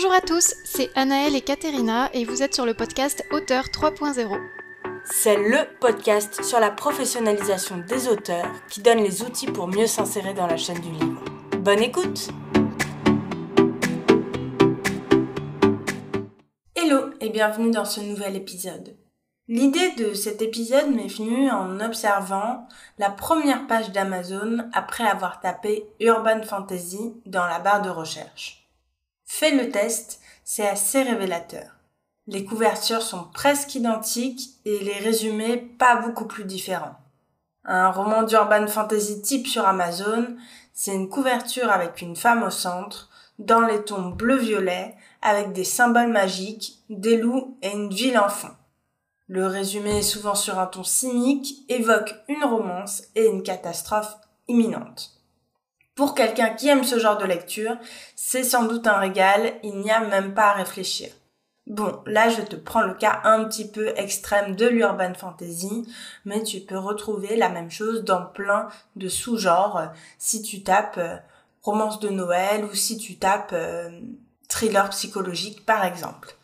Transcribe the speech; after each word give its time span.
Bonjour 0.00 0.14
à 0.14 0.20
tous, 0.20 0.54
c'est 0.62 0.90
Anaëlle 0.94 1.34
et 1.34 1.40
Katerina 1.40 2.08
et 2.14 2.24
vous 2.24 2.44
êtes 2.44 2.54
sur 2.54 2.64
le 2.64 2.72
podcast 2.72 3.24
Auteur 3.32 3.64
3.0. 3.64 4.38
C'est 5.04 5.36
le 5.36 5.58
podcast 5.80 6.44
sur 6.44 6.60
la 6.60 6.70
professionnalisation 6.70 7.78
des 7.78 8.06
auteurs 8.06 8.48
qui 8.70 8.80
donne 8.80 9.02
les 9.02 9.24
outils 9.24 9.48
pour 9.48 9.66
mieux 9.66 9.88
s'insérer 9.88 10.34
dans 10.34 10.46
la 10.46 10.56
chaîne 10.56 10.78
du 10.78 10.92
livre. 10.92 11.24
Bonne 11.58 11.80
écoute 11.80 12.28
Hello 16.76 17.10
et 17.20 17.30
bienvenue 17.30 17.72
dans 17.72 17.84
ce 17.84 18.00
nouvel 18.00 18.36
épisode. 18.36 18.96
L'idée 19.48 19.90
de 19.98 20.14
cet 20.14 20.42
épisode 20.42 20.94
m'est 20.94 21.12
venue 21.12 21.50
en 21.50 21.80
observant 21.80 22.68
la 22.98 23.10
première 23.10 23.66
page 23.66 23.90
d'Amazon 23.90 24.58
après 24.72 25.08
avoir 25.08 25.40
tapé 25.40 25.88
Urban 25.98 26.42
Fantasy 26.44 27.14
dans 27.26 27.46
la 27.46 27.58
barre 27.58 27.82
de 27.82 27.90
recherche. 27.90 28.67
Fais 29.30 29.50
le 29.50 29.70
test, 29.70 30.20
c'est 30.42 30.66
assez 30.66 31.02
révélateur. 31.02 31.66
Les 32.26 32.46
couvertures 32.46 33.02
sont 33.02 33.24
presque 33.32 33.74
identiques 33.74 34.54
et 34.64 34.78
les 34.80 34.98
résumés 34.98 35.58
pas 35.58 35.96
beaucoup 35.96 36.24
plus 36.24 36.44
différents. 36.44 36.96
Un 37.64 37.90
roman 37.90 38.22
d'urban 38.22 38.66
fantasy 38.66 39.20
type 39.20 39.46
sur 39.46 39.68
Amazon, 39.68 40.34
c'est 40.72 40.94
une 40.94 41.10
couverture 41.10 41.70
avec 41.70 42.00
une 42.00 42.16
femme 42.16 42.42
au 42.42 42.50
centre, 42.50 43.10
dans 43.38 43.60
les 43.60 43.84
tons 43.84 44.08
bleu-violet, 44.08 44.96
avec 45.20 45.52
des 45.52 45.64
symboles 45.64 46.10
magiques, 46.10 46.82
des 46.88 47.18
loups 47.18 47.58
et 47.62 47.70
une 47.70 47.90
ville 47.92 48.18
en 48.18 48.30
fond. 48.30 48.56
Le 49.28 49.46
résumé 49.46 49.98
est 49.98 50.02
souvent 50.02 50.34
sur 50.34 50.58
un 50.58 50.66
ton 50.66 50.84
cynique, 50.84 51.66
évoque 51.68 52.14
une 52.28 52.44
romance 52.44 53.02
et 53.14 53.26
une 53.26 53.42
catastrophe 53.42 54.16
imminente. 54.48 55.17
Pour 55.98 56.14
quelqu'un 56.14 56.50
qui 56.50 56.68
aime 56.68 56.84
ce 56.84 57.00
genre 57.00 57.18
de 57.18 57.24
lecture, 57.24 57.76
c'est 58.14 58.44
sans 58.44 58.66
doute 58.66 58.86
un 58.86 58.98
régal, 58.98 59.54
il 59.64 59.80
n'y 59.80 59.90
a 59.90 59.98
même 59.98 60.32
pas 60.32 60.50
à 60.50 60.52
réfléchir. 60.52 61.08
Bon, 61.66 62.02
là 62.06 62.28
je 62.28 62.40
te 62.40 62.54
prends 62.54 62.82
le 62.82 62.94
cas 62.94 63.20
un 63.24 63.42
petit 63.46 63.68
peu 63.68 63.88
extrême 63.96 64.54
de 64.54 64.66
l'urban 64.66 65.12
fantasy, 65.14 65.92
mais 66.24 66.44
tu 66.44 66.60
peux 66.60 66.78
retrouver 66.78 67.34
la 67.34 67.48
même 67.48 67.72
chose 67.72 68.04
dans 68.04 68.24
plein 68.24 68.68
de 68.94 69.08
sous-genres 69.08 69.90
si 70.18 70.40
tu 70.40 70.62
tapes 70.62 70.98
euh, 70.98 71.16
romance 71.62 71.98
de 71.98 72.10
Noël 72.10 72.64
ou 72.64 72.76
si 72.76 72.96
tu 72.96 73.16
tapes 73.16 73.50
euh, 73.52 73.90
thriller 74.48 74.88
psychologique 74.90 75.66
par 75.66 75.84
exemple. 75.84 76.36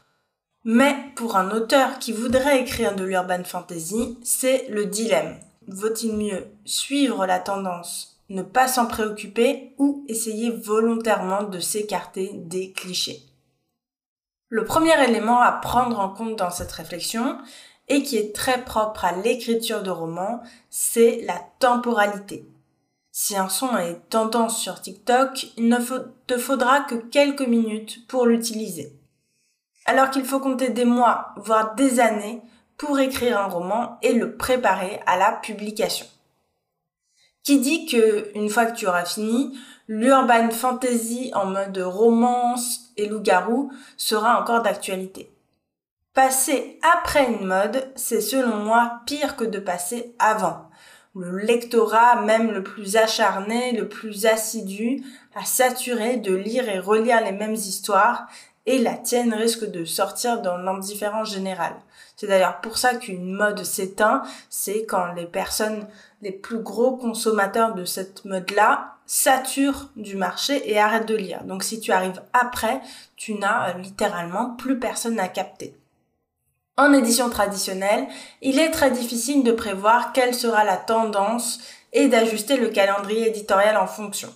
Mais 0.65 0.97
pour 1.15 1.37
un 1.37 1.53
auteur 1.53 2.01
qui 2.01 2.11
voudrait 2.11 2.61
écrire 2.61 2.97
de 2.97 3.05
l'urban 3.05 3.45
fantasy, 3.45 4.19
c'est 4.25 4.67
le 4.69 4.87
dilemme. 4.87 5.39
Vaut-il 5.69 6.17
mieux 6.17 6.45
suivre 6.65 7.25
la 7.25 7.39
tendance, 7.39 8.14
ne 8.29 8.43
pas 8.43 8.69
s'en 8.69 8.87
préoccuper 8.87 9.75
ou 9.79 10.05
essayer 10.09 10.51
volontairement 10.51 11.45
de 11.45 11.61
s'écarter 11.61 12.31
des 12.35 12.73
clichés 12.73 13.23
Le 14.49 14.65
premier 14.65 15.03
élément 15.05 15.41
à 15.41 15.53
prendre 15.53 16.01
en 16.01 16.09
compte 16.09 16.37
dans 16.37 16.51
cette 16.51 16.73
réflexion, 16.73 17.39
et 17.89 18.03
qui 18.03 18.17
est 18.17 18.35
très 18.35 18.65
propre 18.65 19.05
à 19.05 19.13
l'écriture 19.13 19.83
de 19.83 19.91
romans, 19.91 20.43
c'est 20.71 21.21
la 21.27 21.39
temporalité. 21.59 22.49
Si 23.13 23.37
un 23.37 23.51
son 23.51 23.77
est 23.77 24.09
tendance 24.09 24.59
sur 24.59 24.81
TikTok, 24.81 25.49
il 25.59 25.69
ne 25.69 25.77
te 26.27 26.39
faudra 26.39 26.81
que 26.81 26.95
quelques 26.95 27.47
minutes 27.47 28.07
pour 28.09 28.25
l'utiliser 28.25 28.99
alors 29.85 30.11
qu'il 30.11 30.25
faut 30.25 30.41
compter 30.41 30.71
des 30.71 30.85
mois, 30.85 31.35
voire 31.37 31.75
des 31.75 32.01
années, 32.01 32.43
pour 32.77 32.99
écrire 32.99 33.39
un 33.39 33.47
roman 33.47 33.99
et 34.03 34.13
le 34.13 34.37
préparer 34.37 35.01
à 35.07 35.17
la 35.17 35.33
publication. 35.33 36.07
Qui 37.45 37.61
dit 37.61 37.85
que, 37.85 38.31
une 38.35 38.49
fois 38.49 38.65
que 38.65 38.75
tu 38.75 38.87
auras 38.87 39.05
fini, 39.05 39.59
l'urban 39.87 40.49
fantasy 40.51 41.31
en 41.35 41.45
mode 41.45 41.77
romance 41.77 42.91
et 42.97 43.07
loup-garou 43.07 43.71
sera 43.99 44.41
encore 44.41 44.63
d'actualité. 44.63 45.31
Passer 46.15 46.79
après 46.83 47.27
une 47.27 47.45
mode, 47.45 47.87
c'est 47.97 48.23
selon 48.23 48.57
moi 48.57 49.01
pire 49.05 49.37
que 49.37 49.45
de 49.45 49.59
passer 49.59 50.15
avant. 50.19 50.71
Le 51.15 51.39
lectorat, 51.39 52.23
même 52.23 52.51
le 52.51 52.63
plus 52.63 52.97
acharné, 52.97 53.73
le 53.73 53.91
plus 53.91 54.25
assidu, 54.25 55.05
a 55.35 55.45
saturé 55.45 56.17
de 56.17 56.35
lire 56.35 56.69
et 56.71 56.79
relire 56.79 57.23
les 57.23 57.33
mêmes 57.33 57.55
histoires 57.55 58.27
et 58.67 58.79
la 58.79 58.95
tienne 58.95 59.35
risque 59.35 59.71
de 59.71 59.85
sortir 59.85 60.41
dans 60.41 60.57
l'indifférence 60.57 61.31
générale. 61.31 61.77
C'est 62.17 62.27
d'ailleurs 62.27 62.61
pour 62.61 62.79
ça 62.79 62.95
qu'une 62.95 63.33
mode 63.33 63.63
s'éteint, 63.65 64.23
c'est 64.49 64.87
quand 64.87 65.13
les 65.13 65.27
personnes, 65.27 65.87
les 66.23 66.33
plus 66.33 66.61
gros 66.61 66.97
consommateurs 66.97 67.75
de 67.75 67.85
cette 67.85 68.25
mode-là, 68.25 68.95
saturent 69.07 69.91
du 69.97 70.17
marché 70.17 70.71
et 70.71 70.79
arrêtent 70.79 71.09
de 71.09 71.17
lire. 71.17 71.45
Donc 71.45 71.63
si 71.63 71.79
tu 71.79 71.93
arrives 71.93 72.23
après, 72.33 72.81
tu 73.17 73.35
n'as 73.35 73.71
euh, 73.71 73.79
littéralement 73.79 74.55
plus 74.57 74.79
personne 74.79 75.21
à 75.21 75.29
capter. 75.29 75.77
En 76.77 76.93
édition 76.93 77.29
traditionnelle, 77.29 78.09
il 78.41 78.59
est 78.59 78.71
très 78.71 78.91
difficile 78.91 79.45
de 79.45 79.53
prévoir 79.53 80.13
quelle 80.13 80.35
sera 80.35 80.65
la 80.65 80.77
tendance 80.77 81.61
et 81.93 82.09
d'ajuster 82.09 82.57
le 82.57 82.71
calendrier 82.71 83.29
éditorial 83.29 83.77
en 83.77 83.87
fonction. 83.87 84.33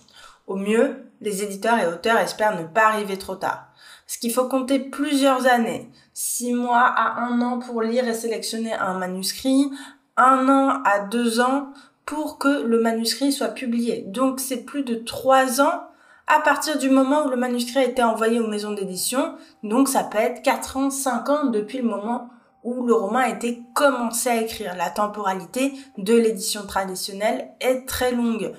Au 0.47 0.55
mieux, 0.55 1.03
les 1.19 1.43
éditeurs 1.43 1.79
et 1.79 1.87
auteurs 1.87 2.19
espèrent 2.19 2.55
ne 2.55 2.65
pas 2.65 2.87
arriver 2.87 3.17
trop 3.17 3.35
tard 3.35 3.68
ce 4.09 4.17
qu'il 4.17 4.33
faut 4.33 4.47
compter 4.47 4.79
plusieurs 4.79 5.45
années, 5.45 5.87
six 6.15 6.51
mois 6.51 6.81
à 6.83 7.21
un 7.21 7.41
an 7.41 7.59
pour 7.59 7.83
lire 7.83 8.07
et 8.07 8.15
sélectionner 8.15 8.73
un 8.73 8.95
manuscrit, 8.95 9.69
un 10.17 10.49
an 10.49 10.81
à 10.83 11.01
deux 11.01 11.39
ans 11.39 11.67
pour 12.07 12.39
que 12.39 12.63
le 12.63 12.81
manuscrit 12.81 13.31
soit 13.31 13.49
publié. 13.49 14.03
Donc 14.07 14.39
c'est 14.39 14.65
plus 14.65 14.81
de 14.81 14.95
trois 14.95 15.61
ans 15.61 15.83
à 16.25 16.39
partir 16.39 16.79
du 16.79 16.89
moment 16.89 17.27
où 17.27 17.29
le 17.29 17.35
manuscrit 17.35 17.77
a 17.77 17.83
été 17.83 18.01
envoyé 18.01 18.39
aux 18.39 18.47
maisons 18.47 18.71
d'édition. 18.71 19.35
Donc 19.61 19.87
ça 19.87 20.03
peut 20.03 20.17
être 20.17 20.41
quatre 20.41 20.75
ans, 20.77 20.89
cinq 20.89 21.29
ans 21.29 21.45
depuis 21.45 21.77
le 21.77 21.87
moment 21.87 22.31
où 22.63 22.87
le 22.87 22.95
roman 22.95 23.19
a 23.19 23.29
été 23.29 23.61
commencé 23.75 24.27
à 24.29 24.41
écrire. 24.41 24.75
La 24.75 24.89
temporalité 24.89 25.73
de 25.99 26.15
l'édition 26.15 26.65
traditionnelle 26.65 27.51
est 27.59 27.87
très 27.87 28.11
longue 28.11 28.53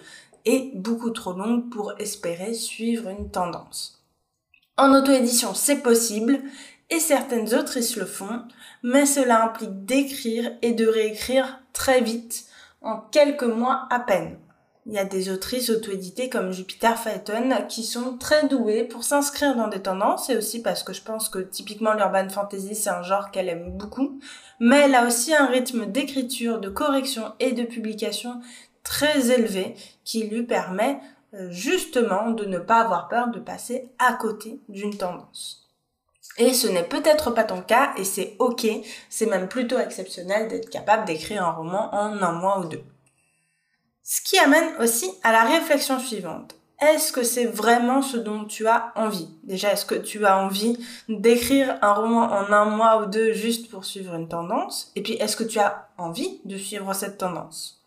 et 0.44 0.70
beaucoup 0.76 1.10
trop 1.10 1.32
longue 1.32 1.68
pour 1.70 1.94
espérer 1.98 2.54
suivre 2.54 3.08
une 3.08 3.32
tendance. 3.32 3.99
En 4.80 4.94
auto-édition, 4.94 5.52
c'est 5.52 5.82
possible, 5.82 6.41
et 6.88 7.00
certaines 7.00 7.54
autrices 7.54 7.96
le 7.96 8.06
font, 8.06 8.44
mais 8.82 9.04
cela 9.04 9.44
implique 9.44 9.84
d'écrire 9.84 10.52
et 10.62 10.72
de 10.72 10.86
réécrire 10.86 11.60
très 11.74 12.00
vite, 12.00 12.46
en 12.80 12.96
quelques 12.96 13.42
mois 13.42 13.86
à 13.91 14.00
peine. 14.00 14.38
Il 14.86 14.94
y 14.94 14.98
a 14.98 15.04
des 15.04 15.28
autrices 15.28 15.68
auto-éditées 15.68 16.30
comme 16.30 16.52
Jupiter 16.52 16.98
Phaeton 16.98 17.66
qui 17.68 17.84
sont 17.84 18.16
très 18.16 18.48
douées 18.48 18.84
pour 18.84 19.04
s'inscrire 19.04 19.54
dans 19.54 19.68
des 19.68 19.82
tendances 19.82 20.30
et 20.30 20.36
aussi 20.38 20.62
parce 20.62 20.82
que 20.82 20.94
je 20.94 21.02
pense 21.02 21.28
que 21.28 21.41
typiquement 21.41 21.92
l'urban 21.92 22.30
fantasy 22.30 22.74
c'est 22.74 22.88
un 22.88 23.02
genre 23.02 23.30
qu'elle 23.30 23.50
aime 23.50 23.76
beaucoup. 23.76 24.18
Mais 24.60 24.78
elle 24.78 24.94
a 24.94 25.06
aussi 25.06 25.34
un 25.34 25.44
rythme 25.44 25.84
d'écriture, 25.84 26.58
de 26.58 26.70
correction 26.70 27.34
et 27.38 27.52
de 27.52 27.64
publication 27.64 28.41
très 28.82 29.30
élevé 29.30 29.74
qui 30.04 30.22
lui 30.24 30.44
permet 30.44 30.98
justement 31.48 32.30
de 32.30 32.44
ne 32.44 32.58
pas 32.58 32.80
avoir 32.80 33.08
peur 33.08 33.28
de 33.28 33.41
passer 33.41 33.91
à 33.98 34.12
côté 34.14 34.60
d'une 34.68 34.96
tendance. 34.96 35.68
Et 36.38 36.54
ce 36.54 36.68
n'est 36.68 36.84
peut-être 36.84 37.30
pas 37.30 37.44
ton 37.44 37.62
cas 37.62 37.92
et 37.96 38.04
c'est 38.04 38.36
ok, 38.38 38.66
c'est 39.08 39.26
même 39.26 39.48
plutôt 39.48 39.78
exceptionnel 39.78 40.48
d'être 40.48 40.70
capable 40.70 41.04
d'écrire 41.04 41.44
un 41.44 41.52
roman 41.52 41.94
en 41.94 42.22
un 42.22 42.32
mois 42.32 42.60
ou 42.60 42.64
deux. 42.66 42.82
Ce 44.02 44.20
qui 44.22 44.38
amène 44.38 44.74
aussi 44.80 45.10
à 45.22 45.32
la 45.32 45.44
réflexion 45.44 45.98
suivante. 45.98 46.56
Est-ce 46.80 47.12
que 47.12 47.22
c'est 47.22 47.44
vraiment 47.44 48.00
ce 48.00 48.16
dont 48.16 48.47
tu 48.47 48.66
as 48.66 48.91
envie? 48.97 49.28
Déjà, 49.42 49.72
est-ce 49.72 49.84
que 49.84 49.94
tu 49.94 50.24
as 50.24 50.38
envie 50.38 50.78
d'écrire 51.10 51.78
un 51.82 51.92
roman 51.92 52.22
en 52.22 52.50
un 52.50 52.64
mois 52.64 53.02
ou 53.02 53.06
deux 53.06 53.34
juste 53.34 53.70
pour 53.70 53.84
suivre 53.84 54.14
une 54.14 54.28
tendance? 54.28 54.91
Et 54.97 55.02
puis, 55.02 55.12
est-ce 55.14 55.36
que 55.36 55.44
tu 55.44 55.58
as 55.58 55.91
envie 55.98 56.41
de 56.47 56.56
suivre 56.56 56.91
cette 56.94 57.18
tendance? 57.18 57.79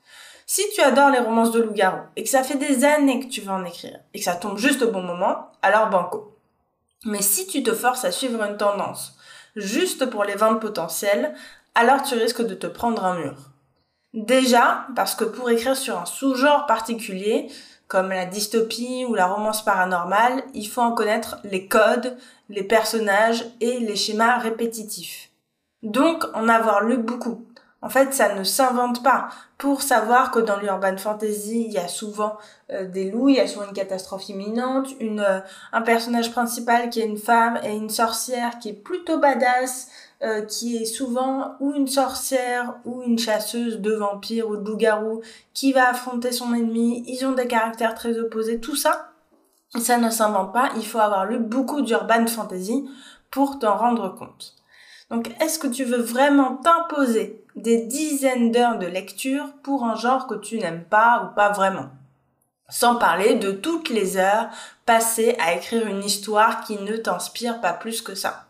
Si 0.45 0.63
tu 0.75 0.81
adores 0.81 1.09
les 1.09 1.19
romances 1.19 1.51
de 1.51 1.61
loup-garou 1.61 2.01
et 2.15 2.23
que 2.23 2.29
ça 2.29 2.43
fait 2.43 2.57
des 2.57 2.83
années 2.83 3.19
que 3.19 3.29
tu 3.31 3.41
veux 3.41 3.51
en 3.51 3.65
écrire 3.65 3.99
et 4.13 4.19
que 4.19 4.25
ça 4.25 4.35
tombe 4.35 4.57
juste 4.57 4.81
au 4.81 4.91
bon 4.91 5.01
moment, 5.01 5.51
alors 5.61 5.89
banco. 5.89 6.37
Mais 7.05 7.21
si 7.21 7.47
tu 7.47 7.63
te 7.63 7.73
forces 7.73 8.05
à 8.05 8.11
suivre 8.11 8.41
une 8.43 8.57
tendance 8.57 9.17
juste 9.55 10.05
pour 10.05 10.23
les 10.23 10.35
ventes 10.35 10.61
potentielles, 10.61 11.33
alors 11.75 12.01
tu 12.01 12.15
risques 12.15 12.45
de 12.45 12.55
te 12.55 12.67
prendre 12.67 13.05
un 13.05 13.17
mur. 13.17 13.35
Déjà, 14.13 14.87
parce 14.95 15.15
que 15.15 15.23
pour 15.23 15.49
écrire 15.49 15.75
sur 15.75 15.99
un 15.99 16.05
sous-genre 16.05 16.65
particulier, 16.65 17.49
comme 17.87 18.09
la 18.09 18.25
dystopie 18.25 19.05
ou 19.07 19.15
la 19.15 19.27
romance 19.27 19.63
paranormale, 19.63 20.43
il 20.53 20.67
faut 20.67 20.81
en 20.81 20.93
connaître 20.93 21.37
les 21.43 21.67
codes, 21.67 22.17
les 22.49 22.63
personnages 22.63 23.45
et 23.59 23.79
les 23.79 23.95
schémas 23.95 24.37
répétitifs. 24.37 25.31
Donc 25.81 26.23
en 26.33 26.47
avoir 26.47 26.81
lu 26.81 26.97
beaucoup, 26.97 27.45
en 27.83 27.89
fait, 27.89 28.13
ça 28.13 28.33
ne 28.33 28.45
s'invente 28.45 29.03
pas. 29.03 29.27
Pour 29.57 29.81
savoir 29.81 30.31
que 30.31 30.39
dans 30.39 30.57
l'urban 30.57 30.95
fantasy, 30.95 31.65
il 31.65 31.73
y 31.73 31.77
a 31.77 31.89
souvent 31.89 32.37
euh, 32.71 32.87
des 32.87 33.11
loups, 33.11 33.27
il 33.27 33.35
y 33.35 33.39
a 33.41 33.47
souvent 33.47 33.65
une 33.67 33.73
catastrophe 33.73 34.29
imminente, 34.29 34.87
une, 35.01 35.19
euh, 35.19 35.41
un 35.73 35.81
personnage 35.81 36.31
principal 36.31 36.89
qui 36.89 37.01
est 37.01 37.05
une 37.05 37.17
femme 37.17 37.59
et 37.61 37.75
une 37.75 37.89
sorcière 37.89 38.57
qui 38.59 38.69
est 38.69 38.73
plutôt 38.73 39.19
badass, 39.19 39.89
euh, 40.23 40.43
qui 40.43 40.77
est 40.77 40.85
souvent 40.85 41.55
ou 41.59 41.73
une 41.73 41.87
sorcière 41.87 42.75
ou 42.85 43.03
une 43.03 43.19
chasseuse 43.19 43.81
de 43.81 43.93
vampires 43.93 44.47
ou 44.47 44.55
de 44.55 44.65
loups-garous 44.65 45.21
qui 45.53 45.73
va 45.73 45.89
affronter 45.89 46.31
son 46.31 46.53
ennemi. 46.53 47.03
Ils 47.07 47.25
ont 47.25 47.33
des 47.33 47.47
caractères 47.47 47.95
très 47.95 48.17
opposés. 48.17 48.61
Tout 48.61 48.77
ça, 48.77 49.09
Ça 49.77 49.97
ne 49.97 50.09
s'invente 50.09 50.53
pas, 50.53 50.69
il 50.77 50.85
faut 50.85 50.99
avoir 50.99 51.25
lu 51.25 51.37
beaucoup 51.37 51.81
d'urban 51.81 52.27
fantasy 52.27 52.87
pour 53.29 53.59
t'en 53.59 53.75
rendre 53.75 54.15
compte. 54.15 54.62
Donc, 55.13 55.29
est-ce 55.39 55.59
que 55.59 55.67
tu 55.67 55.83
veux 55.83 56.01
vraiment 56.01 56.55
t'imposer 56.55 57.45
des 57.55 57.83
dizaines 57.83 58.51
d'heures 58.51 58.79
de 58.79 58.87
lecture 58.87 59.45
pour 59.61 59.83
un 59.83 59.93
genre 59.93 60.25
que 60.25 60.33
tu 60.33 60.57
n'aimes 60.57 60.85
pas 60.85 61.21
ou 61.29 61.35
pas 61.35 61.51
vraiment? 61.51 61.89
Sans 62.67 62.95
parler 62.95 63.35
de 63.35 63.51
toutes 63.51 63.89
les 63.89 64.17
heures 64.17 64.49
passées 64.87 65.37
à 65.39 65.53
écrire 65.53 65.85
une 65.85 66.03
histoire 66.03 66.63
qui 66.63 66.79
ne 66.79 66.97
t'inspire 66.97 67.61
pas 67.61 67.73
plus 67.73 68.01
que 68.01 68.15
ça. 68.15 68.47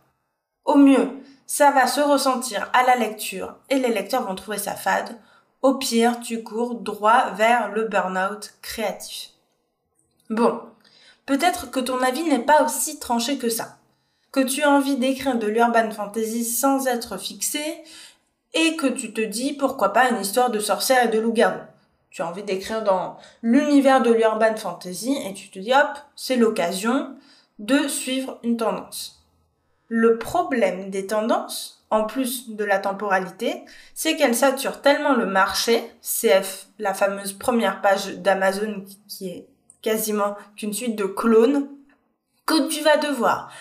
Au 0.63 0.75
mieux, 0.75 1.09
ça 1.45 1.71
va 1.71 1.85
se 1.85 1.99
ressentir 1.99 2.69
à 2.71 2.83
la 2.83 2.95
lecture 2.95 3.57
et 3.69 3.75
les 3.75 3.93
lecteurs 3.93 4.25
vont 4.25 4.35
trouver 4.35 4.57
ça 4.57 4.75
fade. 4.75 5.19
Au 5.61 5.73
pire, 5.73 6.21
tu 6.21 6.43
cours 6.43 6.75
droit 6.75 7.31
vers 7.31 7.73
le 7.73 7.89
burn-out 7.89 8.53
créatif. 8.61 9.31
Bon, 10.29 10.61
peut-être 11.25 11.71
que 11.71 11.81
ton 11.81 12.01
avis 12.01 12.23
n'est 12.23 12.39
pas 12.39 12.63
aussi 12.63 12.99
tranché 12.99 13.37
que 13.37 13.49
ça 13.49 13.79
que 14.33 14.41
tu 14.41 14.63
as 14.63 14.69
envie 14.69 14.97
d'écrire 14.97 15.37
de 15.37 15.47
l'urban 15.47 15.91
fantasy 15.91 16.43
sans 16.43 16.87
être 16.87 17.17
fixé 17.17 17.63
et 18.53 18.75
que 18.75 18.87
tu 18.87 19.13
te 19.13 19.21
dis 19.21 19.53
pourquoi 19.53 19.93
pas 19.93 20.09
une 20.09 20.19
histoire 20.19 20.49
de 20.49 20.59
sorcière 20.59 21.05
et 21.05 21.07
de 21.07 21.19
loup-garou. 21.19 21.61
Tu 22.09 22.21
as 22.21 22.27
envie 22.27 22.43
d'écrire 22.43 22.83
dans 22.83 23.17
l'univers 23.43 24.01
de 24.01 24.11
l'urban 24.11 24.55
fantasy 24.55 25.15
et 25.25 25.33
tu 25.33 25.49
te 25.49 25.59
dis 25.59 25.71
hop, 25.71 25.97
c'est 26.15 26.35
l'occasion 26.35 27.15
de 27.59 27.87
suivre 27.87 28.39
une 28.43 28.57
tendance. 28.57 29.23
Le 29.87 30.17
problème 30.17 30.89
des 30.89 31.05
tendances, 31.05 31.85
en 31.91 32.05
plus 32.05 32.49
de 32.49 32.63
la 32.63 32.79
temporalité, 32.79 33.63
c'est 33.93 34.15
qu'elles 34.15 34.35
saturent 34.35 34.81
tellement 34.81 35.13
le 35.13 35.27
marché, 35.27 35.83
CF, 36.01 36.67
la 36.79 36.95
fameuse 36.95 37.33
première 37.33 37.81
page 37.81 38.17
d'Amazon 38.17 38.83
qui 39.07 39.29
est 39.29 39.47
quasiment 39.83 40.35
qu'une 40.55 40.73
suite 40.73 40.95
de 40.95 41.05
clones, 41.05 41.67
que 42.47 42.67
tu 42.67 42.81
vas 42.81 42.97
devoir 42.97 43.51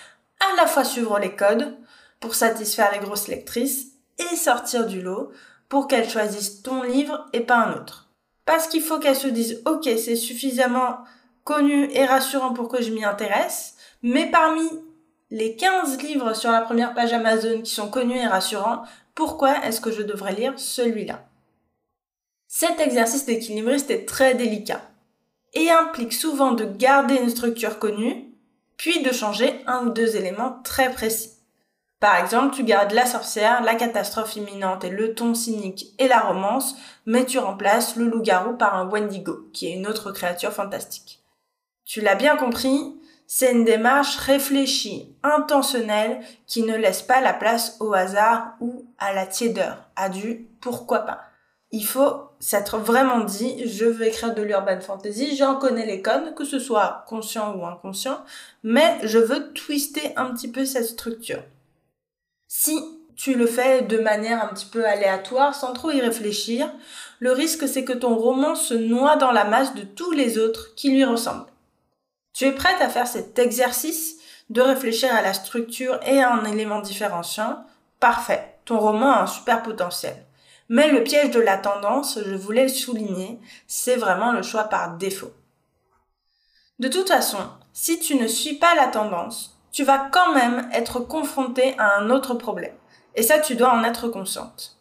à 0.43 0.57
la 0.57 0.67
fois 0.67 0.85
suivre 0.85 1.19
les 1.19 1.35
codes 1.35 1.77
pour 2.21 2.35
satisfaire 2.35 2.91
les 2.93 2.99
grosses 2.99 3.29
lectrices 3.29 3.93
et 4.19 4.37
sortir 4.37 4.87
du 4.87 5.03
lot 5.03 5.31
pour 5.69 5.89
qu'elles 5.89 6.09
choisissent 6.09 6.63
ton 6.63 6.83
livre 6.83 7.27
et 7.33 7.41
pas 7.41 7.57
un 7.57 7.75
autre. 7.75 8.11
Parce 8.45 8.67
qu'il 8.67 8.83
faut 8.83 8.99
qu'elles 8.99 9.17
se 9.17 9.29
disent 9.29 9.63
ok 9.67 9.85
c'est 9.85 10.17
suffisamment 10.17 10.99
connu 11.45 11.89
et 11.93 12.05
rassurant 12.05 12.53
pour 12.53 12.69
que 12.69 12.83
je 12.83 12.91
m'y 12.91 13.05
intéresse, 13.05 13.77
mais 14.03 14.31
parmi 14.31 14.69
les 15.31 15.57
15 15.57 16.01
livres 16.03 16.35
sur 16.35 16.51
la 16.51 16.61
première 16.61 16.95
page 16.95 17.13
Amazon 17.13 17.63
qui 17.63 17.73
sont 17.73 17.89
connus 17.89 18.19
et 18.19 18.27
rassurants, 18.27 18.83
pourquoi 19.15 19.65
est-ce 19.65 19.81
que 19.81 19.91
je 19.91 20.03
devrais 20.03 20.35
lire 20.35 20.53
celui-là? 20.57 21.25
Cet 22.49 22.81
exercice 22.81 23.25
d'équilibriste 23.25 23.91
est 23.91 24.07
très 24.07 24.35
délicat 24.35 24.83
et 25.55 25.71
implique 25.71 26.13
souvent 26.13 26.53
de 26.53 26.65
garder 26.65 27.17
une 27.17 27.31
structure 27.31 27.79
connue 27.79 28.32
puis 28.83 29.01
de 29.01 29.13
changer 29.13 29.63
un 29.69 29.87
ou 29.87 29.91
deux 29.91 30.17
éléments 30.17 30.59
très 30.65 30.91
précis. 30.91 31.31
Par 32.01 32.17
exemple, 32.17 32.57
tu 32.57 32.65
gardes 32.65 32.91
la 32.91 33.07
sorcière, 33.07 33.63
la 33.63 33.77
catastrophe 33.77 34.35
imminente 34.35 34.83
et 34.83 34.91
le 34.91 35.15
ton 35.15 35.35
cynique 35.35 35.95
et 36.01 36.09
la 36.09 36.19
romance, 36.19 36.75
mais 37.07 37.25
tu 37.25 37.39
remplaces 37.39 37.95
le 37.95 38.07
loup-garou 38.07 38.55
par 38.55 38.75
un 38.75 38.89
Wendigo, 38.89 39.49
qui 39.53 39.69
est 39.69 39.75
une 39.75 39.87
autre 39.87 40.11
créature 40.11 40.53
fantastique. 40.53 41.23
Tu 41.85 42.01
l'as 42.01 42.17
bien 42.17 42.35
compris, 42.35 43.01
c'est 43.29 43.53
une 43.53 43.65
démarche 43.65 44.17
réfléchie, 44.17 45.15
intentionnelle, 45.23 46.19
qui 46.49 46.65
ne 46.65 46.77
laisse 46.77 47.03
pas 47.03 47.21
la 47.21 47.35
place 47.35 47.77
au 47.79 47.95
hasard 47.95 48.55
ou 48.59 48.85
à 48.99 49.13
la 49.13 49.27
tiédeur, 49.27 49.91
à 49.95 50.09
du 50.09 50.49
pourquoi 50.61 51.07
pas 51.07 51.21
il 51.73 51.87
faut 51.87 52.29
s'être 52.39 52.77
vraiment 52.77 53.21
dit, 53.21 53.67
je 53.67 53.87
veux 53.87 54.07
écrire 54.07 54.35
de 54.35 54.43
l'urban 54.43 54.81
fantasy, 54.81 55.37
j'en 55.37 55.57
connais 55.57 55.87
les 55.87 56.03
codes, 56.03 56.35
que 56.35 56.45
ce 56.45 56.59
soit 56.59 57.05
conscient 57.09 57.55
ou 57.55 57.65
inconscient, 57.65 58.23
mais 58.63 58.99
je 59.03 59.19
veux 59.19 59.53
twister 59.55 60.13
un 60.17 60.27
petit 60.27 60.51
peu 60.51 60.67
cette 60.67 60.85
structure. 60.85 61.43
Si 62.47 62.79
tu 63.17 63.35
le 63.35 63.47
fais 63.47 63.83
de 63.83 63.99
manière 63.99 64.45
un 64.45 64.49
petit 64.49 64.67
peu 64.67 64.85
aléatoire, 64.85 65.55
sans 65.55 65.73
trop 65.73 65.91
y 65.91 66.01
réfléchir, 66.01 66.71
le 67.21 67.33
risque 67.33 67.67
c'est 67.67 67.85
que 67.85 67.93
ton 67.93 68.17
roman 68.17 68.55
se 68.55 68.75
noie 68.75 69.17
dans 69.17 69.33
la 69.33 69.45
masse 69.45 69.75
de 69.75 69.83
tous 69.83 70.11
les 70.11 70.39
autres 70.39 70.75
qui 70.75 70.91
lui 70.91 71.05
ressemblent. 71.05 71.47
Tu 72.35 72.45
es 72.45 72.53
prête 72.53 72.81
à 72.83 72.91
faire 72.91 73.07
cet 73.07 73.39
exercice 73.39 74.17
de 74.51 74.61
réfléchir 74.61 75.15
à 75.15 75.23
la 75.23 75.33
structure 75.33 75.99
et 76.07 76.21
à 76.21 76.35
un 76.35 76.45
élément 76.45 76.81
différenciant? 76.81 77.65
Parfait, 78.01 78.57
ton 78.67 78.79
roman 78.79 79.13
a 79.13 79.23
un 79.23 79.27
super 79.27 79.63
potentiel. 79.63 80.17
Mais 80.75 80.91
le 80.91 81.05
piège 81.05 81.31
de 81.33 81.39
la 81.39 81.59
tendance, 81.59 82.19
je 82.25 82.35
voulais 82.35 82.63
le 82.63 82.71
souligner, 82.71 83.39
c'est 83.67 83.97
vraiment 83.97 84.33
le 84.33 84.41
choix 84.41 84.65
par 84.65 84.97
défaut. 84.97 85.35
De 86.79 86.89
toute 86.89 87.09
façon, 87.09 87.37
si 87.75 87.99
tu 87.99 88.15
ne 88.15 88.27
suis 88.27 88.55
pas 88.55 88.75
la 88.75 88.87
tendance, 88.87 89.61
tu 89.71 89.85
vas 89.85 90.09
quand 90.11 90.33
même 90.33 90.71
être 90.73 91.01
confronté 91.01 91.75
à 91.77 91.99
un 91.99 92.09
autre 92.09 92.33
problème. 92.33 92.73
Et 93.15 93.23
ça, 93.23 93.39
tu 93.39 93.55
dois 93.55 93.71
en 93.71 93.85
être 93.85 94.09
consciente. 94.09 94.79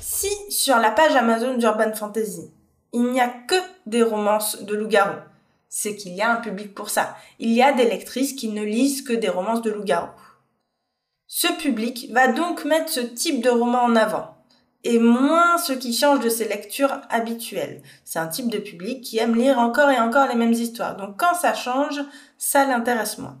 Si 0.00 0.30
sur 0.50 0.78
la 0.78 0.90
page 0.90 1.14
Amazon 1.14 1.54
d'Urban 1.54 1.94
Fantasy, 1.94 2.50
il 2.92 3.04
n'y 3.04 3.20
a 3.20 3.28
que 3.28 3.54
des 3.86 4.02
romances 4.02 4.60
de 4.60 4.74
loup-garou, 4.74 5.20
c'est 5.68 5.94
qu'il 5.94 6.14
y 6.14 6.22
a 6.22 6.32
un 6.32 6.40
public 6.40 6.74
pour 6.74 6.90
ça. 6.90 7.16
Il 7.38 7.52
y 7.52 7.62
a 7.62 7.72
des 7.72 7.88
lectrices 7.88 8.32
qui 8.32 8.48
ne 8.48 8.64
lisent 8.64 9.02
que 9.02 9.12
des 9.12 9.28
romances 9.28 9.62
de 9.62 9.70
loup-garou. 9.70 10.10
Ce 11.28 11.46
public 11.52 12.08
va 12.10 12.26
donc 12.26 12.64
mettre 12.64 12.90
ce 12.90 12.98
type 12.98 13.40
de 13.40 13.50
roman 13.50 13.84
en 13.84 13.94
avant 13.94 14.39
et 14.84 14.98
moins 14.98 15.58
ce 15.58 15.72
qui 15.72 15.92
change 15.92 16.20
de 16.20 16.28
ses 16.28 16.48
lectures 16.48 17.00
habituelles. 17.10 17.82
C'est 18.04 18.18
un 18.18 18.28
type 18.28 18.50
de 18.50 18.58
public 18.58 19.02
qui 19.02 19.18
aime 19.18 19.34
lire 19.34 19.58
encore 19.58 19.90
et 19.90 20.00
encore 20.00 20.28
les 20.28 20.34
mêmes 20.34 20.52
histoires. 20.52 20.96
Donc 20.96 21.18
quand 21.18 21.34
ça 21.34 21.54
change, 21.54 22.00
ça 22.38 22.64
l'intéresse 22.64 23.18
moins. 23.18 23.38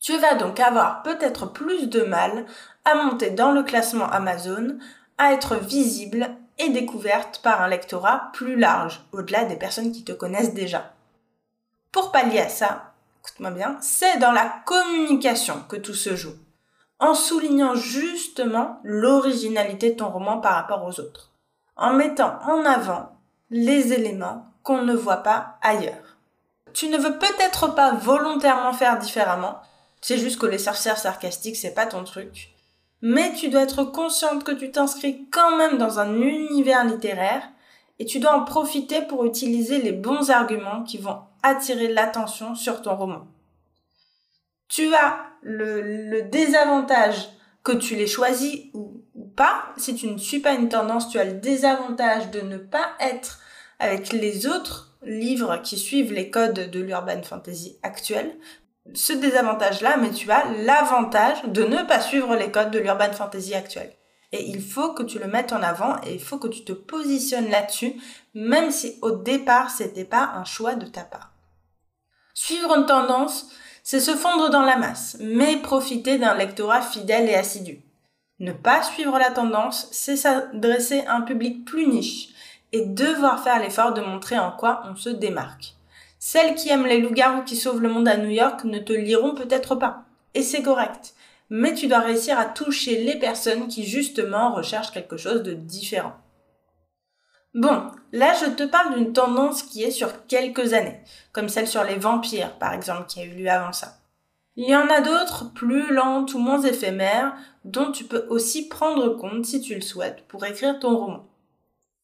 Tu 0.00 0.16
vas 0.18 0.34
donc 0.34 0.60
avoir 0.60 1.02
peut-être 1.02 1.52
plus 1.52 1.88
de 1.88 2.02
mal 2.02 2.46
à 2.84 2.94
monter 2.94 3.30
dans 3.30 3.52
le 3.52 3.62
classement 3.62 4.08
Amazon, 4.08 4.78
à 5.18 5.32
être 5.32 5.56
visible 5.56 6.30
et 6.58 6.68
découverte 6.70 7.40
par 7.42 7.60
un 7.60 7.68
lectorat 7.68 8.30
plus 8.32 8.56
large, 8.56 9.04
au-delà 9.12 9.44
des 9.44 9.56
personnes 9.56 9.92
qui 9.92 10.04
te 10.04 10.12
connaissent 10.12 10.54
déjà. 10.54 10.94
Pour 11.92 12.12
pallier 12.12 12.40
à 12.40 12.48
ça, 12.48 12.94
écoute-moi 13.20 13.50
bien, 13.50 13.76
c'est 13.80 14.18
dans 14.18 14.32
la 14.32 14.62
communication 14.64 15.62
que 15.68 15.76
tout 15.76 15.94
se 15.94 16.14
joue 16.14 16.34
en 16.98 17.14
soulignant 17.14 17.74
justement 17.74 18.80
l'originalité 18.82 19.90
de 19.90 19.96
ton 19.96 20.08
roman 20.08 20.38
par 20.38 20.54
rapport 20.54 20.84
aux 20.84 21.00
autres, 21.00 21.32
en 21.76 21.92
mettant 21.92 22.38
en 22.46 22.64
avant 22.64 23.12
les 23.50 23.92
éléments 23.92 24.46
qu'on 24.62 24.82
ne 24.82 24.94
voit 24.94 25.18
pas 25.18 25.58
ailleurs. 25.62 26.16
Tu 26.72 26.88
ne 26.88 26.98
veux 26.98 27.18
peut-être 27.18 27.74
pas 27.74 27.92
volontairement 27.92 28.72
faire 28.72 28.98
différemment, 28.98 29.60
c'est 30.00 30.18
juste 30.18 30.38
que 30.40 30.46
les 30.46 30.58
sorcières 30.58 30.98
sarcastiques 30.98 31.56
c'est 31.56 31.74
pas 31.74 31.86
ton 31.86 32.04
truc, 32.04 32.54
mais 33.02 33.34
tu 33.34 33.48
dois 33.48 33.62
être 33.62 33.84
consciente 33.84 34.44
que 34.44 34.52
tu 34.52 34.70
t'inscris 34.70 35.26
quand 35.30 35.56
même 35.56 35.78
dans 35.78 35.98
un 35.98 36.20
univers 36.20 36.84
littéraire 36.84 37.42
et 37.98 38.04
tu 38.04 38.18
dois 38.18 38.34
en 38.34 38.44
profiter 38.44 39.02
pour 39.02 39.24
utiliser 39.24 39.80
les 39.80 39.92
bons 39.92 40.30
arguments 40.30 40.82
qui 40.82 40.98
vont 40.98 41.18
attirer 41.42 41.88
l'attention 41.88 42.54
sur 42.54 42.82
ton 42.82 42.96
roman. 42.96 43.26
Tu 44.68 44.94
as 44.94 45.26
le, 45.42 46.22
désavantage 46.22 47.28
que 47.62 47.72
tu 47.72 47.94
l'aies 47.94 48.06
choisi 48.06 48.70
ou, 48.74 49.02
pas. 49.36 49.74
Si 49.76 49.94
tu 49.94 50.08
ne 50.08 50.18
suis 50.18 50.40
pas 50.40 50.54
une 50.54 50.68
tendance, 50.68 51.10
tu 51.10 51.18
as 51.18 51.24
le 51.24 51.34
désavantage 51.34 52.30
de 52.30 52.40
ne 52.40 52.56
pas 52.56 52.88
être 53.00 53.40
avec 53.78 54.12
les 54.12 54.46
autres 54.46 54.96
livres 55.02 55.58
qui 55.58 55.76
suivent 55.76 56.12
les 56.12 56.30
codes 56.30 56.70
de 56.70 56.80
l'urban 56.80 57.22
fantasy 57.22 57.78
actuel. 57.82 58.34
Ce 58.94 59.12
désavantage-là, 59.12 59.98
mais 59.98 60.10
tu 60.10 60.30
as 60.30 60.44
l'avantage 60.64 61.42
de 61.44 61.64
ne 61.64 61.82
pas 61.82 62.00
suivre 62.00 62.34
les 62.34 62.50
codes 62.50 62.70
de 62.70 62.78
l'urban 62.78 63.12
fantasy 63.12 63.54
actuel. 63.54 63.92
Et 64.32 64.48
il 64.48 64.62
faut 64.62 64.92
que 64.92 65.02
tu 65.02 65.18
le 65.18 65.28
mettes 65.28 65.52
en 65.52 65.62
avant 65.62 65.96
et 66.02 66.14
il 66.14 66.20
faut 66.20 66.38
que 66.38 66.48
tu 66.48 66.64
te 66.64 66.72
positionnes 66.72 67.50
là-dessus, 67.50 67.94
même 68.34 68.70
si 68.70 68.98
au 69.02 69.12
départ 69.12 69.70
c'était 69.70 70.04
pas 70.04 70.32
un 70.34 70.44
choix 70.44 70.74
de 70.74 70.86
ta 70.86 71.02
part. 71.02 71.32
Suivre 72.34 72.76
une 72.76 72.86
tendance, 72.86 73.50
c'est 73.88 74.00
se 74.00 74.16
fondre 74.16 74.50
dans 74.50 74.62
la 74.62 74.76
masse, 74.76 75.16
mais 75.20 75.58
profiter 75.58 76.18
d'un 76.18 76.34
lectorat 76.34 76.82
fidèle 76.82 77.28
et 77.28 77.36
assidu. 77.36 77.82
Ne 78.40 78.50
pas 78.50 78.82
suivre 78.82 79.16
la 79.16 79.30
tendance, 79.30 79.86
c'est 79.92 80.16
s'adresser 80.16 81.04
à 81.06 81.14
un 81.14 81.20
public 81.20 81.64
plus 81.64 81.86
niche 81.86 82.30
et 82.72 82.84
devoir 82.84 83.44
faire 83.44 83.60
l'effort 83.60 83.94
de 83.94 84.00
montrer 84.00 84.40
en 84.40 84.50
quoi 84.50 84.82
on 84.90 84.96
se 84.96 85.08
démarque. 85.08 85.76
Celles 86.18 86.56
qui 86.56 86.68
aiment 86.68 86.88
les 86.88 87.00
loups-garous 87.00 87.44
qui 87.44 87.54
sauvent 87.54 87.80
le 87.80 87.88
monde 87.88 88.08
à 88.08 88.16
New 88.16 88.28
York 88.28 88.64
ne 88.64 88.80
te 88.80 88.92
liront 88.92 89.36
peut-être 89.36 89.76
pas, 89.76 90.02
et 90.34 90.42
c'est 90.42 90.62
correct. 90.62 91.14
Mais 91.48 91.72
tu 91.72 91.86
dois 91.86 92.00
réussir 92.00 92.40
à 92.40 92.44
toucher 92.44 93.04
les 93.04 93.20
personnes 93.20 93.68
qui 93.68 93.86
justement 93.86 94.52
recherchent 94.52 94.90
quelque 94.90 95.16
chose 95.16 95.44
de 95.44 95.52
différent. 95.52 96.14
Bon, 97.56 97.90
là 98.12 98.34
je 98.38 98.50
te 98.50 98.64
parle 98.64 98.94
d'une 98.94 99.14
tendance 99.14 99.62
qui 99.62 99.82
est 99.82 99.90
sur 99.90 100.26
quelques 100.26 100.74
années, 100.74 101.00
comme 101.32 101.48
celle 101.48 101.66
sur 101.66 101.84
les 101.84 101.96
vampires 101.96 102.58
par 102.58 102.74
exemple 102.74 103.06
qui 103.06 103.20
a 103.20 103.24
eu 103.24 103.30
lieu 103.30 103.48
avant 103.48 103.72
ça. 103.72 103.96
Il 104.56 104.68
y 104.68 104.76
en 104.76 104.90
a 104.90 105.00
d'autres 105.00 105.54
plus 105.54 105.90
lentes 105.90 106.34
ou 106.34 106.38
moins 106.38 106.60
éphémères 106.60 107.34
dont 107.64 107.90
tu 107.92 108.04
peux 108.04 108.26
aussi 108.28 108.68
prendre 108.68 109.08
compte 109.16 109.46
si 109.46 109.62
tu 109.62 109.74
le 109.74 109.80
souhaites 109.80 110.28
pour 110.28 110.44
écrire 110.44 110.78
ton 110.78 110.98
roman. 110.98 111.26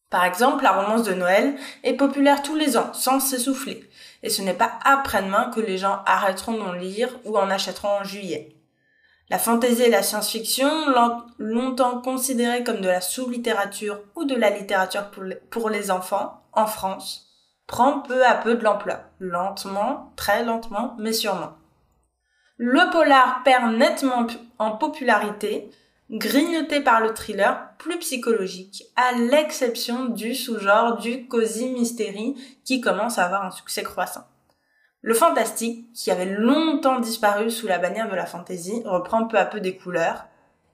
Par 0.08 0.24
exemple, 0.24 0.64
la 0.64 0.72
romance 0.72 1.02
de 1.04 1.12
Noël 1.12 1.54
est 1.84 1.98
populaire 1.98 2.42
tous 2.42 2.56
les 2.56 2.78
ans, 2.78 2.94
sans 2.94 3.20
s'essouffler. 3.20 3.90
Et 4.22 4.30
ce 4.30 4.40
n'est 4.40 4.54
pas 4.54 4.78
après-demain 4.84 5.50
que 5.54 5.60
les 5.60 5.76
gens 5.76 6.00
arrêteront 6.06 6.56
d'en 6.56 6.72
lire 6.72 7.08
ou 7.26 7.36
en 7.36 7.50
achèteront 7.50 8.00
en 8.00 8.04
juillet. 8.04 8.56
La 9.30 9.38
fantaisie 9.38 9.84
et 9.84 9.90
la 9.90 10.02
science-fiction, 10.02 10.68
longtemps 11.38 12.00
considérées 12.00 12.64
comme 12.64 12.80
de 12.80 12.88
la 12.88 13.00
sous-littérature 13.00 14.00
ou 14.14 14.24
de 14.24 14.34
la 14.34 14.50
littérature 14.50 15.10
pour 15.50 15.70
les 15.70 15.90
enfants, 15.90 16.42
en 16.52 16.66
France, 16.66 17.28
prend 17.66 18.00
peu 18.00 18.26
à 18.26 18.34
peu 18.34 18.56
de 18.56 18.64
l'ampleur. 18.64 19.00
Lentement, 19.18 20.12
très 20.16 20.44
lentement, 20.44 20.96
mais 20.98 21.12
sûrement. 21.12 21.54
Le 22.58 22.90
polar 22.92 23.42
perd 23.44 23.72
nettement 23.72 24.26
en 24.58 24.72
popularité, 24.72 25.70
grignoté 26.10 26.80
par 26.80 27.00
le 27.00 27.14
thriller 27.14 27.70
plus 27.78 27.98
psychologique, 27.98 28.84
à 28.96 29.12
l'exception 29.12 30.04
du 30.04 30.34
sous-genre 30.34 30.98
du 30.98 31.26
cozy 31.26 31.70
mystery 31.70 32.36
qui 32.64 32.82
commence 32.82 33.18
à 33.18 33.24
avoir 33.24 33.46
un 33.46 33.50
succès 33.50 33.82
croissant. 33.82 34.26
Le 35.02 35.14
fantastique, 35.14 35.92
qui 35.92 36.12
avait 36.12 36.36
longtemps 36.36 37.00
disparu 37.00 37.50
sous 37.50 37.66
la 37.66 37.78
bannière 37.78 38.08
de 38.08 38.14
la 38.14 38.24
fantasy, 38.24 38.82
reprend 38.84 39.26
peu 39.26 39.36
à 39.36 39.44
peu 39.44 39.58
des 39.58 39.76
couleurs, 39.76 40.26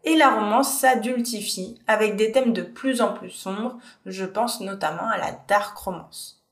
et 0.04 0.16
la 0.16 0.28
romance 0.30 0.78
s'adultifie 0.78 1.80
avec 1.86 2.16
des 2.16 2.30
thèmes 2.30 2.52
de 2.52 2.62
plus 2.62 3.00
en 3.00 3.14
plus 3.14 3.30
sombres, 3.30 3.78
je 4.04 4.26
pense 4.26 4.60
notamment 4.60 5.08
à 5.08 5.16
la 5.16 5.32
dark 5.48 5.76
romance. 5.76 6.44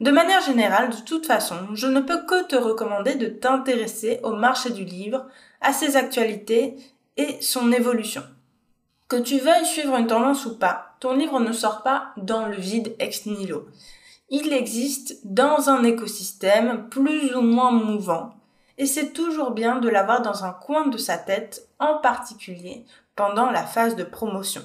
De 0.00 0.12
manière 0.12 0.42
générale, 0.42 0.90
de 0.90 1.00
toute 1.04 1.26
façon, 1.26 1.56
je 1.74 1.86
ne 1.88 2.00
peux 2.00 2.24
que 2.24 2.46
te 2.46 2.56
recommander 2.56 3.16
de 3.16 3.26
t'intéresser 3.26 4.20
au 4.22 4.32
marché 4.32 4.70
du 4.70 4.84
livre, 4.84 5.26
à 5.60 5.72
ses 5.72 5.96
actualités 5.96 6.76
et 7.16 7.40
son 7.40 7.72
évolution. 7.72 8.22
Que 9.08 9.16
tu 9.16 9.38
veuilles 9.38 9.66
suivre 9.66 9.96
une 9.96 10.06
tendance 10.06 10.46
ou 10.46 10.56
pas, 10.56 10.96
ton 11.00 11.14
livre 11.14 11.40
ne 11.40 11.52
sort 11.52 11.82
pas 11.82 12.12
dans 12.16 12.46
le 12.46 12.56
vide 12.56 12.94
ex 12.98 13.26
nihilo. 13.26 13.66
Il 14.36 14.52
existe 14.52 15.20
dans 15.22 15.70
un 15.70 15.84
écosystème 15.84 16.88
plus 16.88 17.36
ou 17.36 17.40
moins 17.40 17.70
mouvant, 17.70 18.34
et 18.78 18.84
c'est 18.84 19.12
toujours 19.12 19.52
bien 19.52 19.78
de 19.78 19.88
l'avoir 19.88 20.22
dans 20.22 20.42
un 20.42 20.50
coin 20.50 20.88
de 20.88 20.98
sa 20.98 21.18
tête, 21.18 21.68
en 21.78 21.98
particulier 21.98 22.84
pendant 23.14 23.48
la 23.48 23.62
phase 23.62 23.94
de 23.94 24.02
promotion. 24.02 24.62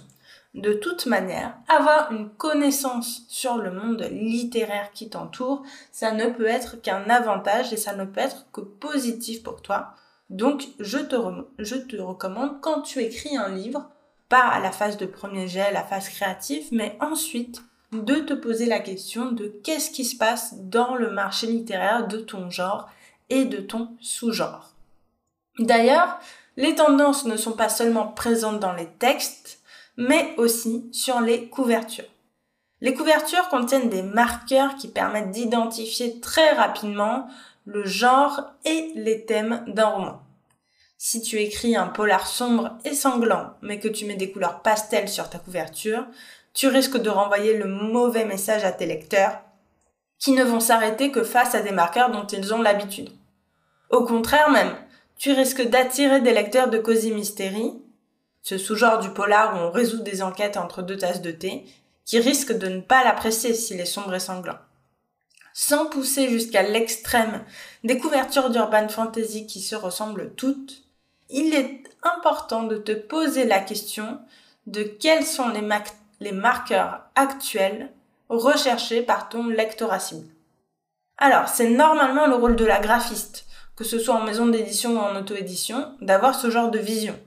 De 0.56 0.74
toute 0.74 1.06
manière, 1.06 1.56
avoir 1.68 2.12
une 2.12 2.30
connaissance 2.30 3.28
sur 3.28 3.58
le 3.58 3.70
monde 3.70 4.08
littéraire 4.12 4.90
qui 4.92 5.08
t'entoure, 5.08 5.62
ça 5.92 6.14
ne 6.14 6.32
peut 6.32 6.48
être 6.48 6.82
qu'un 6.82 7.08
avantage 7.08 7.72
et 7.72 7.78
ça 7.78 7.94
ne 7.94 8.06
peut 8.06 8.22
être 8.22 8.48
que 8.52 8.62
positif 8.62 9.44
pour 9.44 9.62
toi. 9.62 9.94
Donc, 10.32 10.68
je 10.80 10.98
te, 10.98 11.96
recommande, 11.96 12.60
quand 12.62 12.82
tu 12.82 13.04
écris 13.04 13.38
un 13.38 13.50
livre, 13.50 13.88
pas 14.30 14.48
à 14.48 14.60
la 14.60 14.72
phase 14.72 14.98
de 14.98 15.06
premier 15.06 15.48
jet, 15.48 15.72
la 15.72 15.84
phase 15.84 16.10
créative, 16.10 16.70
mais 16.72 16.98
ensuite 17.00 17.62
de 17.92 18.16
te 18.16 18.34
poser 18.34 18.66
la 18.66 18.80
question 18.80 19.32
de 19.32 19.48
qu'est-ce 19.64 19.92
qui 19.92 20.06
se 20.06 20.16
passe 20.16 20.56
dans 20.60 20.96
le 20.96 21.10
marché 21.10 21.48
littéraire 21.48 22.08
de 22.08 22.18
ton 22.18 22.50
genre 22.50 22.90
et 23.30 23.46
de 23.46 23.58
ton 23.58 23.96
sous-genre. 24.00 24.72
D'ailleurs, 25.58 26.20
les 26.58 26.76
tendances 26.76 27.26
ne 27.26 27.38
sont 27.38 27.54
pas 27.54 27.70
seulement 27.70 28.08
présentes 28.08 28.60
dans 28.60 28.74
les 28.74 28.88
textes, 29.00 29.60
mais 29.98 30.34
aussi 30.38 30.88
sur 30.92 31.20
les 31.20 31.48
couvertures. 31.50 32.06
Les 32.82 32.94
couvertures 32.94 33.50
contiennent 33.50 33.90
des 33.90 34.04
marqueurs 34.04 34.76
qui 34.76 34.88
permettent 34.88 35.32
d'identifier 35.32 36.20
très 36.22 36.52
rapidement 36.52 37.28
le 37.66 37.86
genre 37.86 38.42
et 38.66 38.94
les 38.96 39.26
thèmes 39.26 39.64
d'un 39.68 39.88
roman. 39.88 40.22
Si 40.98 41.22
tu 41.22 41.38
écris 41.38 41.76
un 41.76 41.88
polar 41.88 42.28
sombre 42.28 42.78
et 42.84 42.94
sanglant, 42.94 43.54
mais 43.62 43.80
que 43.80 43.88
tu 43.88 44.06
mets 44.06 44.16
des 44.16 44.32
couleurs 44.32 44.62
pastel 44.62 45.08
sur 45.08 45.30
ta 45.30 45.40
couverture, 45.40 46.06
tu 46.54 46.68
risques 46.68 46.98
de 46.98 47.10
renvoyer 47.10 47.58
le 47.58 47.66
mauvais 47.66 48.26
message 48.26 48.64
à 48.64 48.72
tes 48.72 48.86
lecteurs, 48.86 49.42
qui 50.20 50.32
ne 50.32 50.44
vont 50.44 50.60
s'arrêter 50.60 51.12
que 51.12 51.24
face 51.24 51.56
à 51.56 51.62
des 51.62 51.72
marqueurs 51.72 52.12
dont 52.12 52.28
ils 52.28 52.54
ont 52.54 52.62
l'habitude. 52.62 53.10
Au 53.90 54.04
contraire 54.04 54.50
même, 54.50 54.76
tu 55.18 55.32
risques 55.32 55.68
d'attirer 55.68 56.22
des 56.22 56.34
lecteurs 56.34 56.70
de 56.70 56.78
Cozy 56.78 57.12
Mystery, 57.12 57.74
ce 58.42 58.58
sous-genre 58.58 59.00
du 59.00 59.10
polar 59.10 59.56
où 59.56 59.58
on 59.58 59.72
résout 59.72 60.02
des 60.02 60.22
enquêtes 60.22 60.58
entre 60.58 60.82
deux 60.82 60.98
tasses 60.98 61.22
de 61.22 61.32
thé, 61.32 61.66
qui 62.06 62.20
risque 62.20 62.58
de 62.58 62.68
ne 62.68 62.82
pas 62.82 63.04
l'apprécier 63.04 63.54
s'il 63.54 63.80
est 63.80 63.86
sombre 63.86 64.16
et 64.16 64.20
sanglant. 64.20 64.58
Sans 65.54 65.88
pousser 65.88 66.30
jusqu'à 66.30 66.64
l'extrême 66.64 67.44
des 67.84 67.98
couvertures 67.98 68.50
d'urban 68.50 68.88
fantasy 68.88 69.46
qui 69.46 69.62
se 69.62 69.76
ressemblent 69.76 70.34
toutes, 70.36 70.84
il 71.30 71.54
est 71.54 71.84
important 72.02 72.64
de 72.64 72.78
te 72.78 72.94
poser 72.94 73.46
la 73.46 73.60
question 73.60 74.20
de 74.68 74.84
quels 74.84 75.26
sont 75.26 75.50
les, 75.50 75.62
les 76.20 76.32
marqueurs 76.32 77.02
actuels 77.16 77.92
recherchés 78.30 79.02
par 79.02 79.30
ton 79.30 79.48
lectorat. 79.48 80.14
Alors, 81.18 81.48
c'est 81.50 81.70
normalement 81.70 82.28
le 82.28 82.36
rôle 82.36 82.56
de 82.56 82.66
la 82.66 82.80
graphiste, 82.80 83.46
que 83.76 83.84
ce 83.84 84.00
soit 84.00 84.16
en 84.16 84.24
maison 84.24 84.48
d'édition 84.48 84.96
ou 84.96 85.00
en 85.00 85.16
auto-édition, 85.16 85.96
d'avoir 86.02 86.36
ce 86.36 86.50
genre 86.50 86.72
de 86.72 86.80
vision 86.80 87.18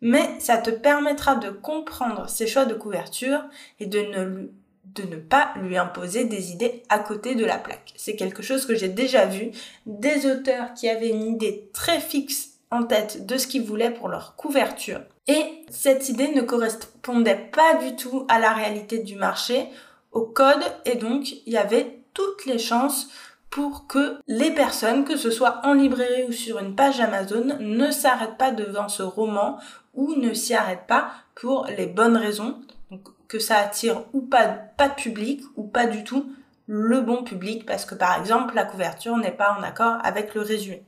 mais 0.00 0.28
ça 0.38 0.58
te 0.58 0.70
permettra 0.70 1.36
de 1.36 1.50
comprendre 1.50 2.28
ses 2.28 2.46
choix 2.46 2.64
de 2.64 2.74
couverture 2.74 3.42
et 3.78 3.86
de 3.86 4.00
ne 4.00 5.16
pas 5.16 5.52
lui 5.56 5.76
imposer 5.76 6.24
des 6.24 6.52
idées 6.52 6.82
à 6.88 6.98
côté 6.98 7.34
de 7.34 7.44
la 7.44 7.58
plaque. 7.58 7.92
C'est 7.96 8.16
quelque 8.16 8.42
chose 8.42 8.66
que 8.66 8.74
j'ai 8.74 8.88
déjà 8.88 9.26
vu, 9.26 9.50
des 9.86 10.26
auteurs 10.26 10.72
qui 10.74 10.88
avaient 10.88 11.10
une 11.10 11.26
idée 11.26 11.70
très 11.72 12.00
fixe 12.00 12.50
en 12.70 12.84
tête 12.84 13.26
de 13.26 13.36
ce 13.36 13.46
qu'ils 13.46 13.64
voulaient 13.64 13.92
pour 13.92 14.08
leur 14.08 14.36
couverture. 14.36 15.00
Et 15.30 15.64
cette 15.70 16.08
idée 16.08 16.34
ne 16.34 16.42
correspondait 16.42 17.50
pas 17.52 17.74
du 17.74 17.94
tout 17.94 18.26
à 18.28 18.40
la 18.40 18.52
réalité 18.52 18.98
du 18.98 19.14
marché, 19.14 19.68
au 20.10 20.22
code, 20.22 20.64
et 20.84 20.96
donc 20.96 21.30
il 21.46 21.52
y 21.52 21.56
avait 21.56 22.02
toutes 22.14 22.46
les 22.46 22.58
chances 22.58 23.06
pour 23.48 23.86
que 23.86 24.16
les 24.26 24.50
personnes, 24.50 25.04
que 25.04 25.16
ce 25.16 25.30
soit 25.30 25.60
en 25.62 25.72
librairie 25.72 26.24
ou 26.28 26.32
sur 26.32 26.58
une 26.58 26.74
page 26.74 27.00
Amazon, 27.00 27.56
ne 27.60 27.92
s'arrêtent 27.92 28.38
pas 28.38 28.50
devant 28.50 28.88
ce 28.88 29.04
roman 29.04 29.60
ou 29.94 30.16
ne 30.16 30.34
s'y 30.34 30.54
arrêtent 30.54 30.88
pas 30.88 31.12
pour 31.36 31.64
les 31.66 31.86
bonnes 31.86 32.16
raisons, 32.16 32.60
donc 32.90 33.02
que 33.28 33.38
ça 33.38 33.58
attire 33.58 34.02
ou 34.12 34.22
pas, 34.22 34.48
pas 34.48 34.88
de 34.88 34.94
public 34.94 35.42
ou 35.54 35.62
pas 35.62 35.86
du 35.86 36.02
tout 36.02 36.26
le 36.66 37.02
bon 37.02 37.22
public 37.22 37.66
parce 37.66 37.84
que 37.84 37.94
par 37.94 38.18
exemple 38.18 38.56
la 38.56 38.64
couverture 38.64 39.16
n'est 39.16 39.30
pas 39.30 39.56
en 39.56 39.62
accord 39.62 39.98
avec 40.02 40.34
le 40.34 40.40
résumé. 40.40 40.82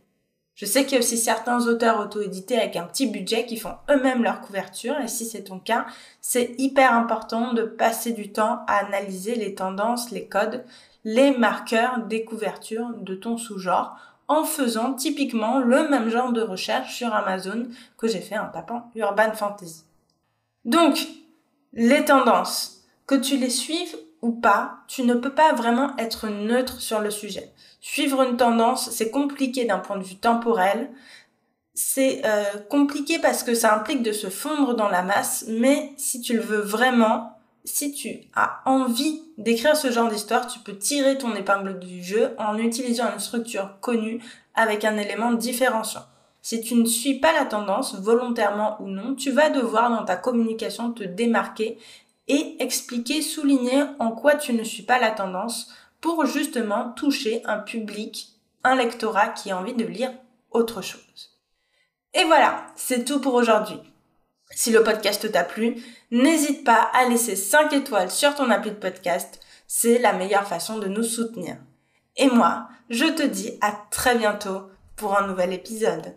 Je 0.54 0.66
sais 0.66 0.84
qu'il 0.84 0.92
y 0.92 0.96
a 0.96 0.98
aussi 0.98 1.16
certains 1.16 1.66
auteurs 1.66 2.00
auto-édités 2.00 2.58
avec 2.58 2.76
un 2.76 2.84
petit 2.84 3.06
budget 3.06 3.46
qui 3.46 3.56
font 3.56 3.74
eux-mêmes 3.90 4.22
leur 4.22 4.40
couverture 4.40 4.98
et 5.00 5.08
si 5.08 5.24
c'est 5.24 5.44
ton 5.44 5.58
cas, 5.58 5.86
c'est 6.20 6.54
hyper 6.58 6.92
important 6.92 7.54
de 7.54 7.62
passer 7.62 8.12
du 8.12 8.32
temps 8.32 8.60
à 8.66 8.84
analyser 8.84 9.34
les 9.34 9.54
tendances, 9.54 10.10
les 10.10 10.26
codes, 10.26 10.64
les 11.04 11.36
marqueurs 11.36 12.00
des 12.00 12.24
couvertures 12.24 12.90
de 12.98 13.14
ton 13.14 13.38
sous-genre 13.38 13.96
en 14.28 14.44
faisant 14.44 14.94
typiquement 14.94 15.58
le 15.58 15.88
même 15.88 16.08
genre 16.08 16.32
de 16.32 16.42
recherche 16.42 16.96
sur 16.96 17.12
Amazon 17.14 17.66
que 17.98 18.06
j'ai 18.06 18.20
fait 18.20 18.38
en 18.38 18.48
tapant 18.48 18.90
Urban 18.94 19.32
Fantasy. 19.32 19.84
Donc, 20.64 21.06
les 21.72 22.04
tendances, 22.04 22.84
que 23.06 23.14
tu 23.14 23.36
les 23.36 23.50
suives 23.50 23.96
ou 24.20 24.32
pas, 24.32 24.78
tu 24.86 25.02
ne 25.02 25.14
peux 25.14 25.34
pas 25.34 25.52
vraiment 25.52 25.96
être 25.98 26.28
neutre 26.28 26.80
sur 26.80 27.00
le 27.00 27.10
sujet. 27.10 27.52
Suivre 27.84 28.22
une 28.22 28.36
tendance, 28.36 28.90
c'est 28.90 29.10
compliqué 29.10 29.64
d'un 29.64 29.80
point 29.80 29.98
de 29.98 30.04
vue 30.04 30.14
temporel. 30.14 30.88
C'est 31.74 32.22
euh, 32.24 32.44
compliqué 32.70 33.18
parce 33.18 33.42
que 33.42 33.54
ça 33.54 33.74
implique 33.74 34.04
de 34.04 34.12
se 34.12 34.30
fondre 34.30 34.74
dans 34.74 34.88
la 34.88 35.02
masse, 35.02 35.46
mais 35.48 35.92
si 35.96 36.20
tu 36.20 36.34
le 36.34 36.42
veux 36.42 36.60
vraiment, 36.60 37.36
si 37.64 37.92
tu 37.92 38.20
as 38.36 38.60
envie 38.66 39.22
d'écrire 39.36 39.76
ce 39.76 39.90
genre 39.90 40.08
d'histoire, 40.08 40.46
tu 40.46 40.60
peux 40.60 40.76
tirer 40.76 41.18
ton 41.18 41.34
épingle 41.34 41.80
du 41.80 42.04
jeu 42.04 42.36
en 42.38 42.56
utilisant 42.56 43.12
une 43.12 43.18
structure 43.18 43.80
connue 43.80 44.22
avec 44.54 44.84
un 44.84 44.96
élément 44.96 45.32
différenciant. 45.32 46.04
Si 46.40 46.60
tu 46.60 46.76
ne 46.76 46.84
suis 46.84 47.18
pas 47.18 47.32
la 47.32 47.46
tendance, 47.46 47.96
volontairement 47.96 48.76
ou 48.80 48.86
non, 48.86 49.16
tu 49.16 49.32
vas 49.32 49.50
devoir 49.50 49.90
dans 49.90 50.04
ta 50.04 50.16
communication 50.16 50.92
te 50.92 51.02
démarquer 51.02 51.78
et 52.28 52.62
expliquer, 52.62 53.22
souligner 53.22 53.82
en 53.98 54.12
quoi 54.12 54.36
tu 54.36 54.52
ne 54.52 54.62
suis 54.62 54.84
pas 54.84 55.00
la 55.00 55.10
tendance 55.10 55.68
pour 56.02 56.26
justement 56.26 56.90
toucher 56.90 57.40
un 57.46 57.58
public, 57.58 58.28
un 58.64 58.74
lectorat 58.74 59.28
qui 59.28 59.50
a 59.50 59.56
envie 59.56 59.72
de 59.72 59.86
lire 59.86 60.12
autre 60.50 60.82
chose. 60.82 61.38
Et 62.12 62.24
voilà, 62.24 62.66
c'est 62.76 63.06
tout 63.06 63.20
pour 63.20 63.32
aujourd'hui. 63.32 63.80
Si 64.50 64.70
le 64.70 64.82
podcast 64.82 65.32
t'a 65.32 65.44
plu, 65.44 65.82
n'hésite 66.10 66.64
pas 66.64 66.90
à 66.92 67.08
laisser 67.08 67.36
5 67.36 67.72
étoiles 67.72 68.10
sur 68.10 68.34
ton 68.34 68.50
appli 68.50 68.70
de 68.70 68.76
podcast. 68.76 69.40
C'est 69.66 69.98
la 69.98 70.12
meilleure 70.12 70.46
façon 70.46 70.78
de 70.78 70.88
nous 70.88 71.04
soutenir. 71.04 71.56
Et 72.16 72.28
moi, 72.28 72.68
je 72.90 73.06
te 73.06 73.22
dis 73.22 73.56
à 73.62 73.72
très 73.90 74.18
bientôt 74.18 74.68
pour 74.96 75.16
un 75.16 75.26
nouvel 75.26 75.54
épisode. 75.54 76.14